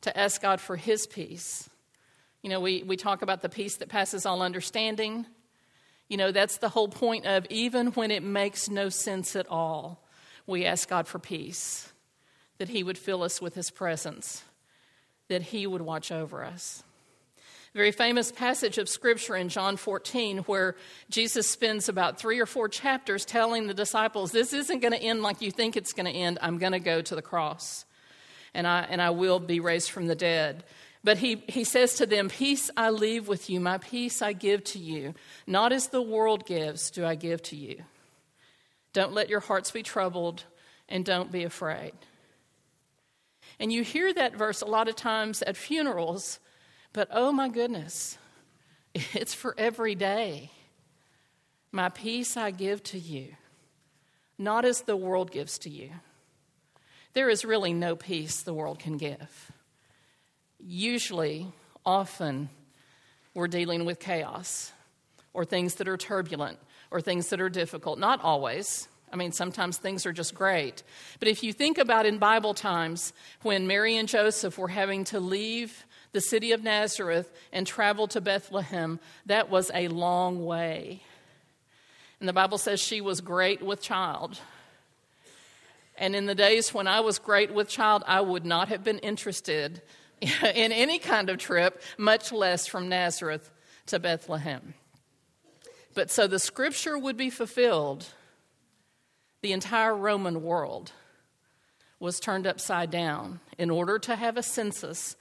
To 0.00 0.18
ask 0.18 0.40
God 0.40 0.62
for 0.62 0.76
His 0.76 1.06
peace. 1.06 1.68
You 2.40 2.48
know, 2.48 2.60
we, 2.60 2.82
we 2.84 2.96
talk 2.96 3.20
about 3.20 3.42
the 3.42 3.50
peace 3.50 3.76
that 3.76 3.90
passes 3.90 4.24
all 4.24 4.40
understanding. 4.40 5.26
You 6.08 6.16
know, 6.16 6.32
that's 6.32 6.56
the 6.56 6.70
whole 6.70 6.88
point 6.88 7.26
of 7.26 7.44
even 7.50 7.88
when 7.88 8.10
it 8.10 8.22
makes 8.22 8.70
no 8.70 8.88
sense 8.88 9.36
at 9.36 9.46
all, 9.50 10.01
we 10.46 10.64
ask 10.64 10.88
God 10.88 11.08
for 11.08 11.18
peace, 11.18 11.92
that 12.58 12.68
He 12.68 12.82
would 12.82 12.98
fill 12.98 13.22
us 13.22 13.40
with 13.40 13.54
His 13.54 13.70
presence, 13.70 14.44
that 15.28 15.42
He 15.42 15.66
would 15.66 15.82
watch 15.82 16.12
over 16.12 16.44
us. 16.44 16.82
A 17.74 17.78
very 17.78 17.92
famous 17.92 18.30
passage 18.30 18.76
of 18.76 18.88
scripture 18.88 19.34
in 19.34 19.48
John 19.48 19.78
14 19.78 20.38
where 20.38 20.76
Jesus 21.08 21.48
spends 21.48 21.88
about 21.88 22.18
three 22.18 22.38
or 22.38 22.44
four 22.44 22.68
chapters 22.68 23.24
telling 23.24 23.66
the 23.66 23.72
disciples, 23.72 24.30
This 24.30 24.52
isn't 24.52 24.80
going 24.80 24.92
to 24.92 25.02
end 25.02 25.22
like 25.22 25.40
you 25.40 25.50
think 25.50 25.76
it's 25.76 25.94
going 25.94 26.04
to 26.04 26.12
end. 26.12 26.38
I'm 26.42 26.58
going 26.58 26.72
to 26.72 26.80
go 26.80 27.00
to 27.00 27.14
the 27.14 27.22
cross 27.22 27.86
and 28.54 28.66
I, 28.66 28.80
and 28.82 29.00
I 29.00 29.10
will 29.10 29.40
be 29.40 29.60
raised 29.60 29.90
from 29.90 30.06
the 30.06 30.14
dead. 30.14 30.64
But 31.04 31.18
he, 31.18 31.42
he 31.48 31.64
says 31.64 31.94
to 31.94 32.06
them, 32.06 32.28
Peace 32.28 32.70
I 32.76 32.90
leave 32.90 33.26
with 33.26 33.50
you, 33.50 33.58
my 33.58 33.78
peace 33.78 34.22
I 34.22 34.32
give 34.34 34.62
to 34.64 34.78
you. 34.78 35.14
Not 35.46 35.72
as 35.72 35.88
the 35.88 36.02
world 36.02 36.46
gives, 36.46 36.90
do 36.90 37.04
I 37.04 37.14
give 37.14 37.42
to 37.44 37.56
you. 37.56 37.82
Don't 38.92 39.12
let 39.12 39.28
your 39.28 39.40
hearts 39.40 39.70
be 39.70 39.82
troubled, 39.82 40.44
and 40.88 41.04
don't 41.04 41.32
be 41.32 41.44
afraid. 41.44 41.92
And 43.58 43.72
you 43.72 43.82
hear 43.82 44.12
that 44.12 44.36
verse 44.36 44.60
a 44.60 44.66
lot 44.66 44.88
of 44.88 44.96
times 44.96 45.42
at 45.42 45.56
funerals, 45.56 46.38
but 46.92 47.08
oh 47.10 47.32
my 47.32 47.48
goodness, 47.48 48.18
it's 48.94 49.34
for 49.34 49.54
every 49.56 49.94
day. 49.94 50.50
My 51.70 51.88
peace 51.88 52.36
I 52.36 52.50
give 52.50 52.82
to 52.84 52.98
you, 52.98 53.34
not 54.36 54.64
as 54.64 54.82
the 54.82 54.96
world 54.96 55.30
gives 55.30 55.58
to 55.58 55.70
you. 55.70 55.90
There 57.14 57.30
is 57.30 57.44
really 57.44 57.72
no 57.72 57.96
peace 57.96 58.42
the 58.42 58.54
world 58.54 58.78
can 58.78 58.96
give. 58.96 59.52
Usually, 60.58 61.52
often, 61.84 62.50
we're 63.34 63.48
dealing 63.48 63.84
with 63.84 63.98
chaos 63.98 64.72
or 65.32 65.44
things 65.44 65.76
that 65.76 65.88
are 65.88 65.96
turbulent 65.96 66.58
or 66.92 67.00
things 67.00 67.28
that 67.30 67.40
are 67.40 67.48
difficult. 67.48 67.98
Not 67.98 68.22
always. 68.22 68.88
I 69.12 69.16
mean, 69.16 69.32
sometimes 69.32 69.76
things 69.76 70.06
are 70.06 70.12
just 70.12 70.34
great. 70.34 70.82
But 71.18 71.28
if 71.28 71.42
you 71.42 71.52
think 71.52 71.78
about 71.78 72.06
in 72.06 72.18
Bible 72.18 72.54
times 72.54 73.12
when 73.42 73.66
Mary 73.66 73.96
and 73.96 74.08
Joseph 74.08 74.56
were 74.56 74.68
having 74.68 75.04
to 75.04 75.20
leave 75.20 75.84
the 76.12 76.20
city 76.20 76.52
of 76.52 76.62
Nazareth 76.62 77.32
and 77.52 77.66
travel 77.66 78.06
to 78.08 78.20
Bethlehem, 78.20 79.00
that 79.26 79.50
was 79.50 79.70
a 79.74 79.88
long 79.88 80.44
way. 80.44 81.02
And 82.20 82.28
the 82.28 82.32
Bible 82.32 82.58
says 82.58 82.80
she 82.80 83.00
was 83.00 83.20
great 83.20 83.62
with 83.62 83.82
child. 83.82 84.38
And 85.96 86.16
in 86.16 86.26
the 86.26 86.34
days 86.34 86.72
when 86.72 86.86
I 86.86 87.00
was 87.00 87.18
great 87.18 87.52
with 87.52 87.68
child, 87.68 88.04
I 88.06 88.20
would 88.20 88.46
not 88.46 88.68
have 88.68 88.82
been 88.82 88.98
interested 88.98 89.82
in 90.20 90.72
any 90.72 90.98
kind 90.98 91.28
of 91.28 91.38
trip, 91.38 91.82
much 91.98 92.32
less 92.32 92.66
from 92.66 92.88
Nazareth 92.88 93.50
to 93.86 93.98
Bethlehem. 93.98 94.74
But 95.94 96.10
so 96.10 96.26
the 96.26 96.38
scripture 96.38 96.98
would 96.98 97.16
be 97.16 97.30
fulfilled, 97.30 98.06
the 99.42 99.52
entire 99.52 99.94
Roman 99.94 100.42
world 100.42 100.92
was 102.00 102.18
turned 102.18 102.46
upside 102.46 102.90
down 102.90 103.40
in 103.58 103.70
order 103.70 103.98
to 103.98 104.16
have 104.16 104.36
a 104.36 104.42
census. 104.42 105.16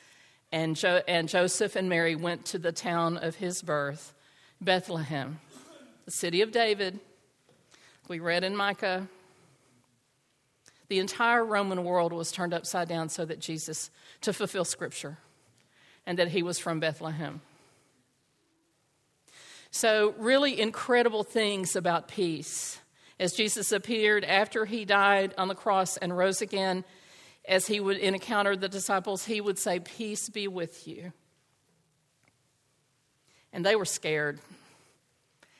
And, 0.51 0.75
jo- 0.75 1.01
and 1.07 1.29
Joseph 1.29 1.75
and 1.75 1.89
Mary 1.89 2.15
went 2.15 2.45
to 2.47 2.59
the 2.59 2.71
town 2.71 3.17
of 3.17 3.35
his 3.35 3.61
birth, 3.61 4.13
Bethlehem, 4.59 5.39
the 6.05 6.11
city 6.11 6.41
of 6.41 6.51
David. 6.51 6.99
We 8.07 8.19
read 8.19 8.43
in 8.43 8.55
Micah. 8.55 9.07
The 10.87 10.99
entire 10.99 11.45
Roman 11.45 11.83
world 11.83 12.11
was 12.11 12.31
turned 12.31 12.53
upside 12.53 12.89
down 12.89 13.09
so 13.09 13.23
that 13.25 13.39
Jesus, 13.39 13.89
to 14.21 14.33
fulfill 14.33 14.65
scripture, 14.65 15.17
and 16.05 16.19
that 16.19 16.29
he 16.29 16.43
was 16.43 16.59
from 16.59 16.79
Bethlehem. 16.79 17.41
So, 19.71 20.13
really 20.17 20.59
incredible 20.59 21.23
things 21.23 21.75
about 21.75 22.09
peace 22.09 22.81
as 23.21 23.33
Jesus 23.33 23.71
appeared 23.71 24.25
after 24.25 24.65
he 24.65 24.83
died 24.83 25.35
on 25.37 25.47
the 25.47 25.55
cross 25.55 25.95
and 25.95 26.17
rose 26.17 26.41
again, 26.41 26.83
as 27.47 27.67
he 27.67 27.79
would 27.79 27.97
encounter 27.97 28.55
the 28.55 28.67
disciples, 28.67 29.25
he 29.25 29.39
would 29.39 29.59
say, 29.59 29.79
Peace 29.79 30.27
be 30.27 30.47
with 30.47 30.87
you. 30.87 31.13
And 33.53 33.63
they 33.63 33.75
were 33.75 33.85
scared, 33.85 34.39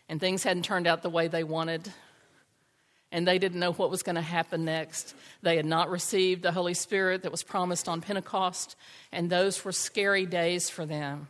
and 0.10 0.20
things 0.20 0.44
hadn't 0.44 0.65
turned 0.65 0.88
out 0.88 1.03
the 1.03 1.10
way 1.10 1.27
they 1.27 1.44
wanted. 1.44 1.91
And 3.12 3.27
they 3.27 3.38
didn't 3.38 3.60
know 3.60 3.74
what 3.74 3.91
was 3.91 4.03
going 4.03 4.15
to 4.15 4.22
happen 4.22 4.65
next. 4.65 5.13
They 5.41 5.58
had 5.58 5.65
not 5.65 5.89
received 5.89 6.41
the 6.41 6.53
Holy 6.53 6.74
Spirit 6.74 7.24
that 7.24 7.32
was 7.32 7.44
promised 7.44 7.88
on 7.88 8.01
Pentecost, 8.01 8.75
and 9.12 9.30
those 9.30 9.63
were 9.63 9.72
scary 9.72 10.25
days 10.25 10.70
for 10.70 10.86
them. 10.86 11.27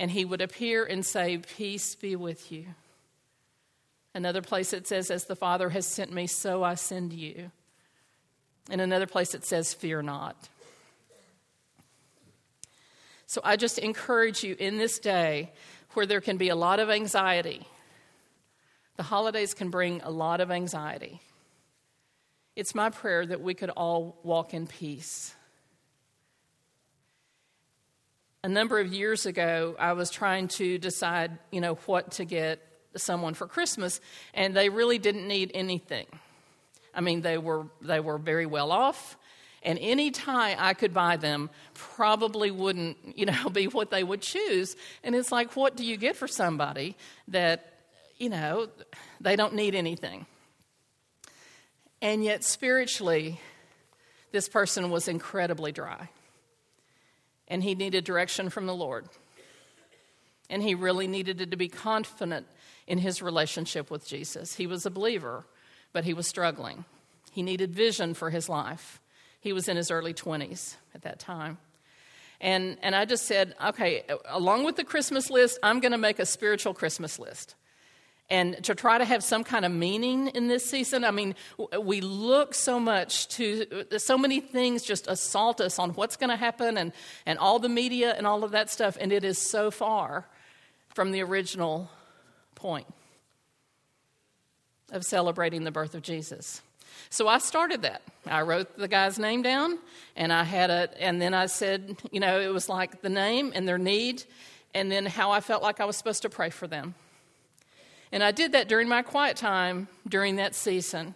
And 0.00 0.10
he 0.10 0.24
would 0.24 0.40
appear 0.40 0.82
and 0.82 1.04
say, 1.04 1.36
Peace 1.36 1.94
be 1.94 2.16
with 2.16 2.50
you. 2.50 2.64
Another 4.14 4.40
place 4.40 4.72
it 4.72 4.88
says, 4.88 5.10
As 5.10 5.26
the 5.26 5.36
Father 5.36 5.68
has 5.68 5.86
sent 5.86 6.10
me, 6.10 6.26
so 6.26 6.64
I 6.64 6.74
send 6.74 7.12
you. 7.12 7.52
In 8.70 8.80
another 8.80 9.06
place 9.06 9.34
it 9.34 9.44
says, 9.44 9.74
Fear 9.74 10.00
not. 10.02 10.48
So 13.26 13.42
I 13.44 13.56
just 13.56 13.78
encourage 13.78 14.42
you 14.42 14.56
in 14.58 14.78
this 14.78 14.98
day 14.98 15.52
where 15.92 16.06
there 16.06 16.22
can 16.22 16.38
be 16.38 16.48
a 16.48 16.56
lot 16.56 16.80
of 16.80 16.88
anxiety. 16.88 17.66
The 18.96 19.02
holidays 19.02 19.52
can 19.52 19.68
bring 19.68 20.00
a 20.00 20.10
lot 20.10 20.40
of 20.40 20.50
anxiety. 20.50 21.20
It's 22.56 22.74
my 22.74 22.88
prayer 22.88 23.26
that 23.26 23.42
we 23.42 23.52
could 23.52 23.70
all 23.70 24.18
walk 24.22 24.54
in 24.54 24.66
peace. 24.66 25.34
A 28.42 28.48
number 28.48 28.78
of 28.78 28.92
years 28.92 29.26
ago, 29.26 29.76
I 29.78 29.92
was 29.92 30.10
trying 30.10 30.48
to 30.48 30.78
decide, 30.78 31.38
you 31.50 31.60
know, 31.60 31.74
what 31.86 32.12
to 32.12 32.24
get 32.24 32.60
someone 32.96 33.34
for 33.34 33.46
Christmas, 33.46 34.00
and 34.32 34.56
they 34.56 34.70
really 34.70 34.98
didn't 34.98 35.28
need 35.28 35.50
anything. 35.54 36.06
I 36.94 37.02
mean, 37.02 37.20
they 37.20 37.36
were, 37.36 37.66
they 37.82 38.00
were 38.00 38.16
very 38.16 38.46
well 38.46 38.72
off, 38.72 39.18
and 39.62 39.78
any 39.78 40.10
tie 40.10 40.56
I 40.58 40.72
could 40.72 40.94
buy 40.94 41.18
them 41.18 41.50
probably 41.74 42.50
wouldn't, 42.50 42.96
you 43.16 43.26
know, 43.26 43.48
be 43.52 43.66
what 43.66 43.90
they 43.90 44.02
would 44.02 44.22
choose. 44.22 44.74
And 45.04 45.14
it's 45.14 45.30
like, 45.30 45.54
what 45.54 45.76
do 45.76 45.84
you 45.84 45.98
get 45.98 46.16
for 46.16 46.26
somebody 46.26 46.96
that, 47.28 47.74
you 48.16 48.30
know, 48.30 48.68
they 49.20 49.36
don't 49.36 49.54
need 49.54 49.74
anything? 49.74 50.24
And 52.00 52.24
yet, 52.24 52.42
spiritually, 52.42 53.38
this 54.32 54.48
person 54.48 54.90
was 54.90 55.08
incredibly 55.08 55.72
dry. 55.72 56.08
And 57.50 57.62
he 57.62 57.74
needed 57.74 58.04
direction 58.04 58.48
from 58.48 58.66
the 58.66 58.74
Lord. 58.74 59.06
And 60.48 60.62
he 60.62 60.74
really 60.74 61.06
needed 61.06 61.50
to 61.50 61.56
be 61.56 61.68
confident 61.68 62.46
in 62.86 62.98
his 62.98 63.20
relationship 63.20 63.90
with 63.90 64.06
Jesus. 64.06 64.54
He 64.56 64.66
was 64.66 64.86
a 64.86 64.90
believer, 64.90 65.44
but 65.92 66.04
he 66.04 66.14
was 66.14 66.26
struggling. 66.26 66.84
He 67.30 67.42
needed 67.42 67.74
vision 67.74 68.14
for 68.14 68.30
his 68.30 68.48
life. 68.48 69.00
He 69.40 69.52
was 69.52 69.68
in 69.68 69.76
his 69.76 69.90
early 69.90 70.14
20s 70.14 70.76
at 70.94 71.02
that 71.02 71.18
time. 71.18 71.58
And, 72.40 72.78
and 72.82 72.94
I 72.94 73.04
just 73.04 73.26
said, 73.26 73.54
okay, 73.64 74.04
along 74.28 74.64
with 74.64 74.76
the 74.76 74.84
Christmas 74.84 75.30
list, 75.30 75.58
I'm 75.62 75.80
going 75.80 75.92
to 75.92 75.98
make 75.98 76.18
a 76.18 76.26
spiritual 76.26 76.72
Christmas 76.72 77.18
list. 77.18 77.54
And 78.30 78.62
to 78.64 78.76
try 78.76 78.96
to 78.96 79.04
have 79.04 79.24
some 79.24 79.42
kind 79.42 79.64
of 79.64 79.72
meaning 79.72 80.28
in 80.28 80.46
this 80.46 80.64
season, 80.64 81.04
I 81.04 81.10
mean, 81.10 81.34
we 81.80 82.00
look 82.00 82.54
so 82.54 82.78
much 82.78 83.26
to, 83.30 83.84
so 83.98 84.16
many 84.16 84.38
things 84.38 84.84
just 84.84 85.08
assault 85.08 85.60
us 85.60 85.80
on 85.80 85.90
what's 85.90 86.16
going 86.16 86.30
to 86.30 86.36
happen 86.36 86.78
and, 86.78 86.92
and 87.26 87.40
all 87.40 87.58
the 87.58 87.68
media 87.68 88.14
and 88.16 88.28
all 88.28 88.44
of 88.44 88.52
that 88.52 88.70
stuff, 88.70 88.96
and 89.00 89.12
it 89.12 89.24
is 89.24 89.36
so 89.36 89.72
far 89.72 90.28
from 90.94 91.10
the 91.10 91.22
original 91.22 91.90
point 92.54 92.86
of 94.92 95.04
celebrating 95.04 95.64
the 95.64 95.72
birth 95.72 95.94
of 95.96 96.02
Jesus. 96.02 96.62
So 97.08 97.26
I 97.26 97.38
started 97.38 97.82
that. 97.82 98.02
I 98.26 98.42
wrote 98.42 98.76
the 98.76 98.88
guy's 98.88 99.18
name 99.18 99.42
down 99.42 99.78
and 100.14 100.32
I 100.32 100.44
had 100.44 100.70
a 100.70 101.02
and 101.02 101.20
then 101.20 101.34
I 101.34 101.46
said, 101.46 101.96
you 102.12 102.20
know, 102.20 102.40
it 102.40 102.52
was 102.52 102.68
like 102.68 103.02
the 103.02 103.08
name 103.08 103.52
and 103.54 103.66
their 103.66 103.78
need 103.78 104.24
and 104.74 104.90
then 104.90 105.06
how 105.06 105.30
I 105.30 105.40
felt 105.40 105.62
like 105.62 105.80
I 105.80 105.84
was 105.84 105.96
supposed 105.96 106.22
to 106.22 106.28
pray 106.28 106.50
for 106.50 106.66
them. 106.66 106.94
And 108.12 108.22
I 108.22 108.32
did 108.32 108.52
that 108.52 108.68
during 108.68 108.88
my 108.88 109.02
quiet 109.02 109.36
time 109.36 109.88
during 110.08 110.36
that 110.36 110.54
season. 110.54 111.14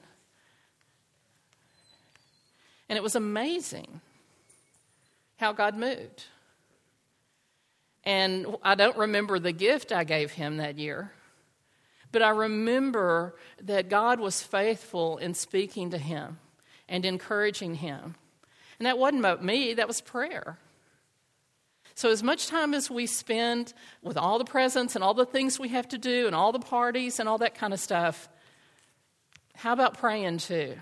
And 2.88 2.96
it 2.96 3.02
was 3.02 3.16
amazing 3.16 4.00
how 5.36 5.52
God 5.52 5.76
moved. 5.76 6.24
And 8.04 8.56
I 8.62 8.74
don't 8.74 8.96
remember 8.96 9.38
the 9.38 9.52
gift 9.52 9.90
I 9.90 10.04
gave 10.04 10.32
him 10.32 10.58
that 10.58 10.78
year. 10.78 11.12
But 12.12 12.22
I 12.22 12.28
remember 12.28 13.34
that 13.62 13.88
God 13.88 14.20
was 14.20 14.42
faithful 14.42 15.16
in 15.16 15.34
speaking 15.34 15.90
to 15.90 15.98
him 15.98 16.38
and 16.88 17.04
encouraging 17.04 17.76
him. 17.76 18.14
And 18.78 18.86
that 18.86 18.98
wasn't 18.98 19.20
about 19.20 19.42
me, 19.42 19.74
that 19.74 19.88
was 19.88 20.00
prayer. 20.00 20.58
So, 21.94 22.10
as 22.10 22.22
much 22.22 22.48
time 22.48 22.74
as 22.74 22.90
we 22.90 23.06
spend 23.06 23.72
with 24.02 24.16
all 24.16 24.38
the 24.38 24.44
presents 24.44 24.94
and 24.94 25.04
all 25.04 25.14
the 25.14 25.26
things 25.26 25.58
we 25.60 25.68
have 25.68 25.88
to 25.90 25.98
do 25.98 26.26
and 26.26 26.34
all 26.34 26.50
the 26.50 26.58
parties 26.58 27.20
and 27.20 27.28
all 27.28 27.38
that 27.38 27.54
kind 27.54 27.72
of 27.72 27.78
stuff, 27.78 28.28
how 29.54 29.72
about 29.72 29.96
praying 29.98 30.38
too? 30.38 30.76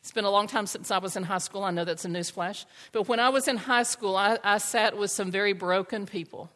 It's 0.00 0.12
been 0.12 0.24
a 0.24 0.30
long 0.30 0.46
time 0.46 0.66
since 0.66 0.90
I 0.90 0.98
was 0.98 1.16
in 1.16 1.24
high 1.24 1.38
school. 1.38 1.64
I 1.64 1.72
know 1.72 1.84
that's 1.84 2.04
a 2.04 2.08
newsflash. 2.08 2.64
But 2.92 3.08
when 3.08 3.20
I 3.20 3.28
was 3.28 3.48
in 3.48 3.56
high 3.56 3.82
school, 3.82 4.16
I, 4.16 4.38
I 4.42 4.58
sat 4.58 4.96
with 4.96 5.10
some 5.10 5.30
very 5.30 5.52
broken 5.52 6.06
people 6.06 6.50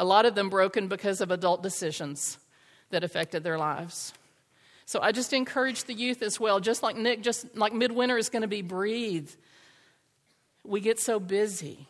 a 0.00 0.04
lot 0.04 0.24
of 0.24 0.34
them 0.34 0.48
broken 0.48 0.88
because 0.88 1.20
of 1.20 1.30
adult 1.30 1.62
decisions 1.62 2.38
that 2.88 3.04
affected 3.04 3.44
their 3.44 3.58
lives. 3.58 4.14
So 4.86 5.00
I 5.00 5.12
just 5.12 5.32
encourage 5.32 5.84
the 5.84 5.92
youth 5.92 6.22
as 6.22 6.40
well, 6.40 6.58
just 6.58 6.82
like 6.82 6.96
Nick, 6.96 7.22
just 7.22 7.54
like 7.54 7.72
midwinter 7.74 8.16
is 8.16 8.30
going 8.30 8.42
to 8.42 8.48
be 8.48 8.62
breathe. 8.62 9.30
We 10.70 10.80
get 10.80 11.00
so 11.00 11.18
busy. 11.18 11.88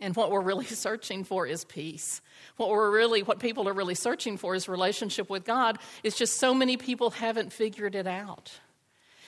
And 0.00 0.16
what 0.16 0.32
we're 0.32 0.40
really 0.40 0.64
searching 0.84 1.22
for 1.22 1.46
is 1.46 1.64
peace. 1.64 2.20
What 2.56 2.68
we're 2.68 2.90
really, 2.90 3.22
what 3.22 3.38
people 3.38 3.68
are 3.68 3.72
really 3.72 3.94
searching 3.94 4.36
for 4.36 4.56
is 4.56 4.68
relationship 4.68 5.30
with 5.30 5.44
God. 5.44 5.78
It's 6.02 6.18
just 6.18 6.38
so 6.38 6.52
many 6.52 6.76
people 6.76 7.10
haven't 7.10 7.52
figured 7.52 7.94
it 7.94 8.08
out. 8.08 8.52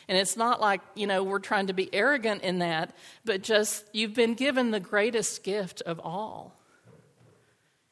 And 0.09 0.19
it's 0.19 0.37
not 0.37 0.61
like, 0.61 0.81
you 0.95 1.07
know, 1.07 1.23
we're 1.23 1.39
trying 1.39 1.69
to 1.69 1.73
be 1.73 1.89
arrogant 1.95 2.43
in 2.43 2.59
that, 2.59 2.95
but 3.25 3.43
just 3.43 3.85
you've 3.93 4.15
been 4.15 4.35
given 4.35 4.73
the 4.73 4.81
greatest 4.81 5.45
gift 5.45 5.83
of 5.83 6.01
all 6.01 6.53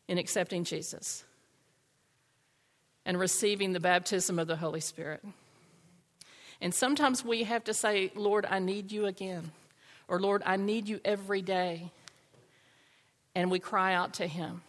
in 0.09 0.19
accepting 0.19 0.65
Jesus 0.65 1.25
and 3.07 3.19
receiving 3.19 3.73
the 3.73 3.81
baptism 3.81 4.39
of 4.41 4.49
the 4.49 4.57
Holy 4.57 4.81
Spirit. 4.81 5.25
And 6.61 6.75
sometimes 6.75 7.25
we 7.25 7.45
have 7.45 7.65
to 7.65 7.75
say, 7.75 8.11
Lord, 8.17 8.47
I 8.47 8.59
need 8.59 8.91
you 8.91 9.07
again, 9.07 9.53
or 10.09 10.21
Lord, 10.21 10.43
I 10.45 10.57
need 10.57 10.89
you 10.89 11.01
every 11.05 11.43
day. 11.43 11.91
And 13.35 13.51
we 13.51 13.59
cry 13.59 13.95
out 13.95 14.15
to 14.15 14.27
Him. 14.27 14.63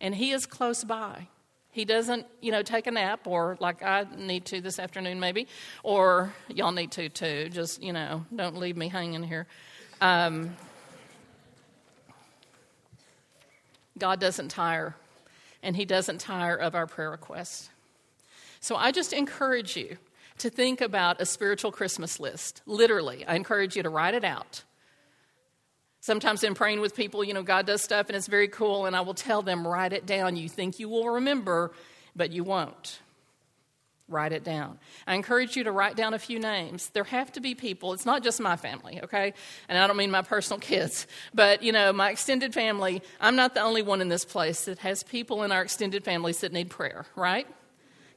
And 0.00 0.14
He 0.14 0.32
is 0.32 0.46
close 0.46 0.84
by. 0.84 1.28
He 1.72 1.84
doesn't, 1.84 2.26
you 2.40 2.50
know, 2.50 2.62
take 2.62 2.86
a 2.88 2.90
nap 2.90 3.26
or 3.26 3.56
like 3.60 3.82
I 3.82 4.04
need 4.16 4.44
to 4.46 4.60
this 4.60 4.78
afternoon, 4.78 5.20
maybe, 5.20 5.46
or 5.84 6.32
y'all 6.48 6.72
need 6.72 6.90
to 6.92 7.08
too. 7.08 7.48
Just, 7.48 7.82
you 7.82 7.92
know, 7.92 8.24
don't 8.34 8.56
leave 8.56 8.76
me 8.76 8.88
hanging 8.88 9.22
here. 9.22 9.46
Um, 10.00 10.56
God 13.98 14.18
doesn't 14.18 14.48
tire, 14.48 14.96
and 15.62 15.76
He 15.76 15.84
doesn't 15.84 16.18
tire 16.18 16.56
of 16.56 16.74
our 16.74 16.86
prayer 16.86 17.10
requests. 17.10 17.70
So 18.60 18.74
I 18.74 18.90
just 18.90 19.12
encourage 19.12 19.76
you 19.76 19.96
to 20.40 20.50
think 20.50 20.80
about 20.80 21.20
a 21.20 21.26
spiritual 21.26 21.72
Christmas 21.72 22.20
list. 22.20 22.62
Literally, 22.66 23.24
I 23.26 23.36
encourage 23.36 23.76
you 23.76 23.82
to 23.82 23.90
write 23.90 24.14
it 24.14 24.24
out. 24.24 24.64
Sometimes 26.00 26.42
in 26.42 26.54
praying 26.54 26.80
with 26.80 26.94
people, 26.96 27.22
you 27.22 27.34
know, 27.34 27.42
God 27.42 27.66
does 27.66 27.82
stuff 27.82 28.08
and 28.08 28.16
it's 28.16 28.26
very 28.26 28.48
cool, 28.48 28.86
and 28.86 28.96
I 28.96 29.02
will 29.02 29.14
tell 29.14 29.42
them, 29.42 29.66
write 29.66 29.92
it 29.92 30.06
down. 30.06 30.36
You 30.36 30.48
think 30.48 30.78
you 30.78 30.88
will 30.88 31.08
remember, 31.10 31.72
but 32.16 32.30
you 32.32 32.42
won't. 32.44 33.00
write 34.08 34.32
it 34.32 34.42
down. 34.42 34.78
I 35.06 35.14
encourage 35.14 35.56
you 35.56 35.64
to 35.64 35.70
write 35.72 35.94
down 35.96 36.14
a 36.14 36.18
few 36.18 36.40
names. 36.40 36.88
There 36.88 37.04
have 37.04 37.30
to 37.32 37.40
be 37.40 37.54
people, 37.54 37.92
it's 37.92 38.04
not 38.04 38.24
just 38.24 38.40
my 38.40 38.56
family, 38.56 39.00
okay? 39.04 39.34
And 39.68 39.78
I 39.78 39.86
don't 39.86 39.96
mean 39.96 40.10
my 40.10 40.22
personal 40.22 40.58
kids, 40.70 41.06
but 41.32 41.62
you 41.62 41.70
know, 41.70 41.92
my 41.92 42.10
extended 42.10 42.52
family, 42.52 43.02
I'm 43.20 43.36
not 43.36 43.54
the 43.54 43.60
only 43.60 43.82
one 43.82 44.00
in 44.00 44.08
this 44.08 44.24
place 44.24 44.64
that 44.64 44.80
has 44.80 45.04
people 45.04 45.44
in 45.44 45.52
our 45.52 45.62
extended 45.62 46.02
families 46.02 46.40
that 46.40 46.52
need 46.52 46.70
prayer, 46.70 47.06
right? 47.14 47.46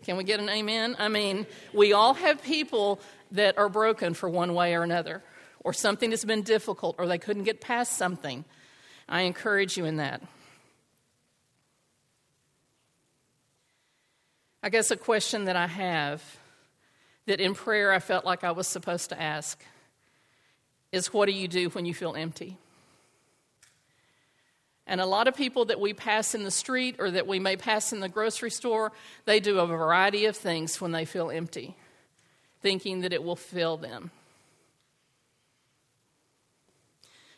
Can 0.03 0.17
we 0.17 0.23
get 0.23 0.39
an 0.39 0.49
amen? 0.49 0.95
I 0.99 1.07
mean, 1.07 1.45
we 1.73 1.93
all 1.93 2.13
have 2.13 2.43
people 2.43 2.99
that 3.31 3.57
are 3.57 3.69
broken 3.69 4.13
for 4.13 4.29
one 4.29 4.53
way 4.53 4.75
or 4.75 4.83
another, 4.83 5.23
or 5.61 5.73
something 5.73 6.11
has 6.11 6.25
been 6.25 6.43
difficult, 6.43 6.95
or 6.99 7.07
they 7.07 7.17
couldn't 7.17 7.43
get 7.43 7.61
past 7.61 7.97
something. 7.97 8.43
I 9.07 9.21
encourage 9.21 9.77
you 9.77 9.85
in 9.85 9.97
that. 9.97 10.21
I 14.61 14.69
guess 14.69 14.91
a 14.91 14.97
question 14.97 15.45
that 15.45 15.55
I 15.55 15.67
have 15.67 16.23
that 17.25 17.39
in 17.39 17.53
prayer 17.53 17.91
I 17.91 17.99
felt 17.99 18.25
like 18.25 18.43
I 18.43 18.51
was 18.51 18.67
supposed 18.67 19.09
to 19.09 19.21
ask 19.21 19.61
is 20.91 21.11
what 21.11 21.25
do 21.25 21.33
you 21.33 21.47
do 21.47 21.69
when 21.69 21.85
you 21.85 21.93
feel 21.93 22.15
empty? 22.15 22.57
And 24.85 24.99
a 24.99 25.05
lot 25.05 25.27
of 25.27 25.35
people 25.35 25.65
that 25.65 25.79
we 25.79 25.93
pass 25.93 26.35
in 26.35 26.43
the 26.43 26.51
street 26.51 26.97
or 26.99 27.09
that 27.11 27.27
we 27.27 27.39
may 27.39 27.55
pass 27.55 27.93
in 27.93 28.01
the 28.01 28.09
grocery 28.09 28.51
store, 28.51 28.91
they 29.25 29.39
do 29.39 29.59
a 29.59 29.65
variety 29.65 30.25
of 30.25 30.35
things 30.35 30.81
when 30.81 30.91
they 30.91 31.05
feel 31.05 31.31
empty, 31.31 31.75
thinking 32.61 33.01
that 33.01 33.13
it 33.13 33.23
will 33.23 33.37
fill 33.37 33.77
them. 33.77 34.11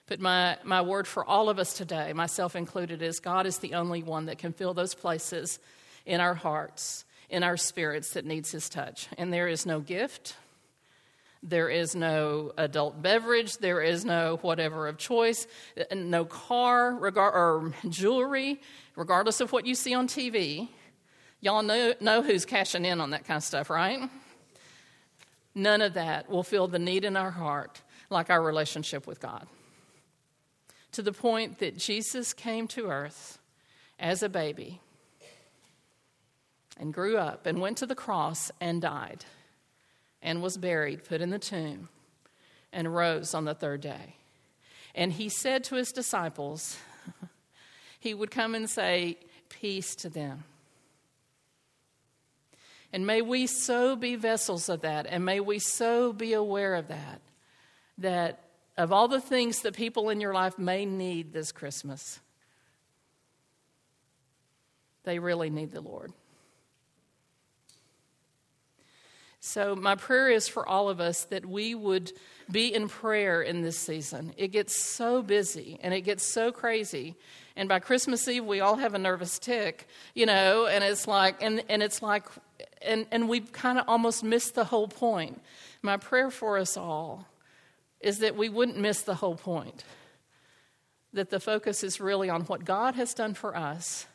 But 0.08 0.20
my, 0.20 0.58
my 0.64 0.82
word 0.82 1.08
for 1.08 1.26
all 1.26 1.50
of 1.50 1.60
us 1.60 1.74
today, 1.74 2.14
myself 2.14 2.56
included, 2.56 3.02
is 3.02 3.20
God 3.20 3.46
is 3.46 3.60
the 3.60 3.74
only 3.74 4.04
one 4.04 4.26
that 4.26 4.38
can 4.38 4.54
fill 4.54 4.74
those 4.74 4.94
places 4.94 5.60
in 6.06 6.20
our 6.20 6.36
hearts 6.36 7.06
in 7.30 7.44
our 7.44 7.58
spirits 7.58 8.12
that 8.12 8.26
needs 8.26 8.52
his 8.52 8.70
touch. 8.70 9.08
And 9.18 9.32
there 9.32 9.48
is 9.48 9.66
no 9.66 9.80
gift, 9.80 10.36
there 11.48 11.70
is 11.70 11.96
no 11.96 12.52
adult 12.58 13.02
beverage, 13.02 13.60
there 13.60 13.82
is 13.82 14.04
no 14.04 14.38
whatever 14.42 14.88
of 14.88 14.98
choice, 14.98 15.46
no 15.94 16.26
car 16.26 16.96
regard, 16.96 17.36
or 17.36 17.74
jewelry, 17.90 18.60
regardless 18.96 19.40
of 19.42 19.52
what 19.52 19.66
you 19.66 19.76
see 19.76 19.94
on 19.94 20.08
TV. 20.08 20.68
Y'all 21.42 21.62
know, 21.62 21.94
know 22.02 22.24
who's 22.24 22.46
cashing 22.46 22.84
in 22.84 23.00
on 23.00 23.12
that 23.12 23.26
kind 23.26 23.38
of 23.38 23.44
stuff, 23.44 23.70
right? 23.70 24.10
None 25.54 25.82
of 25.82 25.94
that 25.94 26.30
will 26.30 26.44
fill 26.44 26.68
the 26.68 26.80
need 26.80 27.06
in 27.06 27.16
our 27.16 27.32
heart 27.32 27.82
like 28.10 28.32
our 28.32 28.42
relationship 28.42 29.06
with 29.06 29.20
God. 29.20 29.48
To 30.94 31.04
the 31.04 31.14
point 31.14 31.60
that 31.60 31.78
Jesus 31.78 32.34
came 32.34 32.68
to 32.70 32.88
earth 32.88 33.38
as 34.00 34.24
a 34.24 34.30
baby 34.30 34.82
and 36.78 36.94
grew 36.94 37.18
up 37.18 37.46
and 37.46 37.62
went 37.62 37.78
to 37.78 37.86
the 37.86 37.96
cross 37.96 38.50
and 38.60 38.82
died 38.82 39.26
and 40.26 40.42
was 40.42 40.58
buried, 40.58 41.04
put 41.04 41.22
in 41.22 41.30
the 41.30 41.40
tomb, 41.40 41.88
and 42.74 42.94
rose 42.94 43.34
on 43.36 43.46
the 43.46 43.54
third 43.54 43.80
day. 43.80 44.16
And 44.96 45.14
he 45.14 45.30
said 45.30 45.64
to 45.66 45.76
his 45.76 45.92
disciples, 45.92 46.78
he 48.00 48.14
would 48.14 48.32
come 48.32 48.56
and 48.56 48.70
say, 48.70 49.18
Peace 49.48 49.96
to 49.98 50.10
them. 50.10 50.44
And 52.92 53.06
may 53.06 53.22
we 53.22 53.46
so 53.46 53.96
be 53.96 54.16
vessels 54.16 54.68
of 54.68 54.82
that, 54.82 55.06
and 55.06 55.24
may 55.24 55.40
we 55.40 55.60
so 55.60 56.12
be 56.12 56.34
aware 56.34 56.74
of 56.74 56.88
that, 56.88 57.22
that 58.00 58.40
of 58.78 58.92
all 58.92 59.08
the 59.08 59.22
things 59.22 59.60
that 59.62 59.76
people 59.76 60.10
in 60.10 60.20
your 60.20 60.34
life 60.34 60.58
may 60.58 60.86
need 60.86 61.34
this 61.34 61.52
Christmas, 61.52 62.20
they 65.04 65.20
really 65.20 65.52
need 65.52 65.72
the 65.72 65.82
Lord. 65.82 66.12
So, 69.48 69.76
my 69.76 69.94
prayer 69.94 70.28
is 70.32 70.48
for 70.48 70.68
all 70.68 70.90
of 70.90 71.00
us 71.00 71.26
that 71.26 71.46
we 71.46 71.76
would 71.76 72.12
be 72.52 72.74
in 72.74 72.88
prayer 72.90 73.44
in 73.44 73.62
this 73.62 73.78
season. 73.78 74.34
It 74.38 74.48
gets 74.48 74.76
so 74.76 75.22
busy 75.22 75.80
and 75.84 75.94
it 75.94 76.02
gets 76.02 76.26
so 76.26 76.52
crazy. 76.52 77.14
And 77.56 77.70
by 77.70 77.78
Christmas 77.78 78.28
Eve, 78.28 78.44
we 78.44 78.60
all 78.60 78.78
have 78.78 78.96
a 78.96 78.98
nervous 78.98 79.38
tic, 79.38 79.88
you 80.16 80.26
know, 80.26 80.66
and 80.66 80.84
it's 80.84 81.08
like, 81.08 81.44
and, 81.44 81.64
and 81.70 81.84
it's 81.84 82.02
like, 82.02 82.24
and, 82.82 83.06
and 83.12 83.30
we've 83.30 83.52
kind 83.52 83.78
of 83.78 83.88
almost 83.88 84.24
missed 84.24 84.56
the 84.56 84.64
whole 84.64 84.88
point. 84.88 85.40
My 85.84 85.98
prayer 85.98 86.32
for 86.32 86.58
us 86.58 86.76
all 86.76 87.28
is 88.00 88.18
that 88.20 88.36
we 88.36 88.50
wouldn't 88.50 88.80
miss 88.80 89.04
the 89.04 89.14
whole 89.14 89.36
point, 89.36 89.84
that 91.14 91.30
the 91.30 91.40
focus 91.40 91.84
is 91.84 92.02
really 92.02 92.32
on 92.32 92.42
what 92.46 92.66
God 92.66 92.96
has 92.96 93.14
done 93.14 93.36
for 93.36 93.56
us 93.56 94.08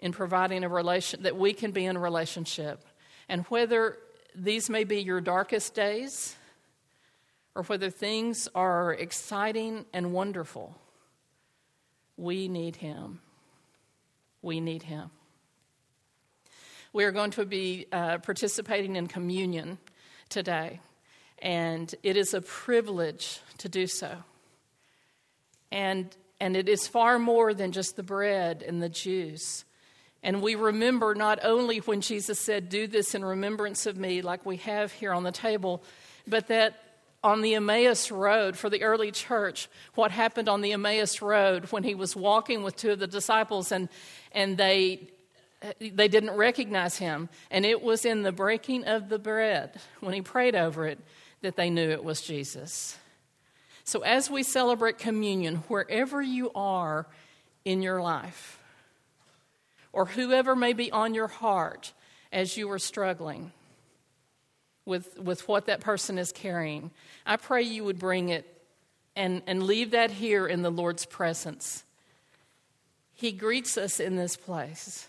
in 0.00 0.12
providing 0.12 0.64
a 0.64 0.68
relation, 0.68 1.22
that 1.22 1.38
we 1.38 1.54
can 1.54 1.70
be 1.70 1.86
in 1.86 1.96
a 1.96 2.00
relationship. 2.00 2.84
And 3.26 3.46
whether 3.46 3.96
these 4.34 4.70
may 4.70 4.84
be 4.84 5.00
your 5.00 5.20
darkest 5.20 5.74
days, 5.74 6.36
or 7.54 7.62
whether 7.64 7.90
things 7.90 8.48
are 8.54 8.92
exciting 8.94 9.84
and 9.92 10.12
wonderful, 10.12 10.76
we 12.16 12.48
need 12.48 12.76
Him. 12.76 13.20
We 14.42 14.60
need 14.60 14.84
Him. 14.84 15.10
We 16.92 17.04
are 17.04 17.12
going 17.12 17.30
to 17.32 17.44
be 17.44 17.86
uh, 17.92 18.18
participating 18.18 18.96
in 18.96 19.06
communion 19.06 19.78
today, 20.28 20.80
and 21.38 21.94
it 22.02 22.16
is 22.16 22.34
a 22.34 22.40
privilege 22.40 23.40
to 23.58 23.68
do 23.68 23.86
so. 23.86 24.10
And, 25.70 26.14
and 26.40 26.56
it 26.56 26.68
is 26.68 26.88
far 26.88 27.18
more 27.18 27.54
than 27.54 27.70
just 27.72 27.96
the 27.96 28.02
bread 28.02 28.64
and 28.66 28.82
the 28.82 28.88
juice. 28.88 29.64
And 30.22 30.42
we 30.42 30.54
remember 30.54 31.14
not 31.14 31.38
only 31.42 31.78
when 31.78 32.00
Jesus 32.00 32.38
said, 32.38 32.68
Do 32.68 32.86
this 32.86 33.14
in 33.14 33.24
remembrance 33.24 33.86
of 33.86 33.96
me, 33.96 34.22
like 34.22 34.44
we 34.44 34.56
have 34.58 34.92
here 34.92 35.12
on 35.12 35.22
the 35.22 35.32
table, 35.32 35.82
but 36.26 36.48
that 36.48 36.82
on 37.22 37.42
the 37.42 37.54
Emmaus 37.54 38.10
Road 38.10 38.56
for 38.56 38.70
the 38.70 38.82
early 38.82 39.10
church, 39.10 39.68
what 39.94 40.10
happened 40.10 40.48
on 40.48 40.60
the 40.60 40.72
Emmaus 40.72 41.20
Road 41.20 41.66
when 41.66 41.82
he 41.82 41.94
was 41.94 42.16
walking 42.16 42.62
with 42.62 42.76
two 42.76 42.90
of 42.90 42.98
the 42.98 43.06
disciples 43.06 43.72
and, 43.72 43.88
and 44.32 44.56
they, 44.56 45.08
they 45.80 46.08
didn't 46.08 46.36
recognize 46.36 46.96
him. 46.96 47.28
And 47.50 47.66
it 47.66 47.82
was 47.82 48.04
in 48.04 48.22
the 48.22 48.32
breaking 48.32 48.84
of 48.84 49.08
the 49.08 49.18
bread, 49.18 49.80
when 50.00 50.14
he 50.14 50.22
prayed 50.22 50.54
over 50.54 50.86
it, 50.86 50.98
that 51.42 51.56
they 51.56 51.68
knew 51.70 51.90
it 51.90 52.04
was 52.04 52.22
Jesus. 52.22 52.98
So 53.84 54.00
as 54.00 54.30
we 54.30 54.42
celebrate 54.42 54.98
communion, 54.98 55.56
wherever 55.68 56.22
you 56.22 56.50
are 56.54 57.06
in 57.64 57.82
your 57.82 58.00
life, 58.00 58.59
or 59.92 60.06
whoever 60.06 60.54
may 60.54 60.72
be 60.72 60.90
on 60.90 61.14
your 61.14 61.28
heart 61.28 61.92
as 62.32 62.56
you 62.56 62.70
are 62.70 62.78
struggling 62.78 63.52
with, 64.84 65.18
with 65.18 65.46
what 65.48 65.66
that 65.66 65.80
person 65.80 66.18
is 66.18 66.32
carrying. 66.32 66.90
I 67.26 67.36
pray 67.36 67.62
you 67.62 67.84
would 67.84 67.98
bring 67.98 68.28
it 68.28 68.46
and, 69.16 69.42
and 69.46 69.62
leave 69.62 69.90
that 69.92 70.10
here 70.10 70.46
in 70.46 70.62
the 70.62 70.70
Lord's 70.70 71.06
presence. 71.06 71.84
He 73.14 73.32
greets 73.32 73.76
us 73.76 74.00
in 74.00 74.16
this 74.16 74.36
place. 74.36 75.08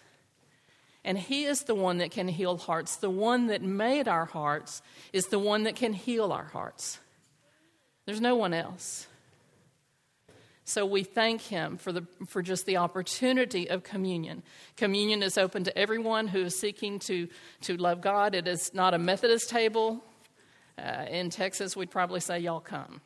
And 1.04 1.18
He 1.18 1.46
is 1.46 1.62
the 1.62 1.76
one 1.76 1.98
that 1.98 2.12
can 2.12 2.28
heal 2.28 2.58
hearts. 2.58 2.98
The 2.98 3.10
one 3.10 3.48
that 3.48 3.62
made 3.62 4.08
our 4.08 4.26
hearts 4.26 4.82
is 5.14 5.28
the 5.28 5.40
one 5.40 5.64
that 5.64 5.76
can 5.76 5.94
heal 5.94 6.32
our 6.32 6.44
hearts. 6.44 7.00
There's 8.06 8.22
no 8.22 8.36
one 8.36 8.54
else. 8.54 9.08
So 10.64 10.86
we 10.86 11.04
thank 11.04 11.42
him 11.42 11.78
for, 11.78 11.92
the, 11.92 12.06
for 12.28 12.42
just 12.42 12.66
the 12.66 12.78
opportunity 12.78 13.70
of 13.70 13.84
communion. 13.84 14.44
Communion 14.78 15.24
is 15.24 15.38
open 15.38 15.64
to 15.64 15.78
everyone 15.78 16.28
who 16.28 16.44
is 16.44 16.58
seeking 16.58 17.00
to, 17.00 17.28
to 17.62 17.78
love 17.78 18.02
God. 18.02 18.36
It 18.36 18.48
is 18.48 18.74
not 18.74 18.94
a 18.94 18.98
Methodist 18.98 19.50
table. 19.50 20.04
Uh, 20.78 21.06
in 21.10 21.30
Texas, 21.30 21.76
we'd 21.76 21.92
probably 21.92 22.20
say, 22.20 22.40
Y'all 22.40 22.60
come. 22.60 23.02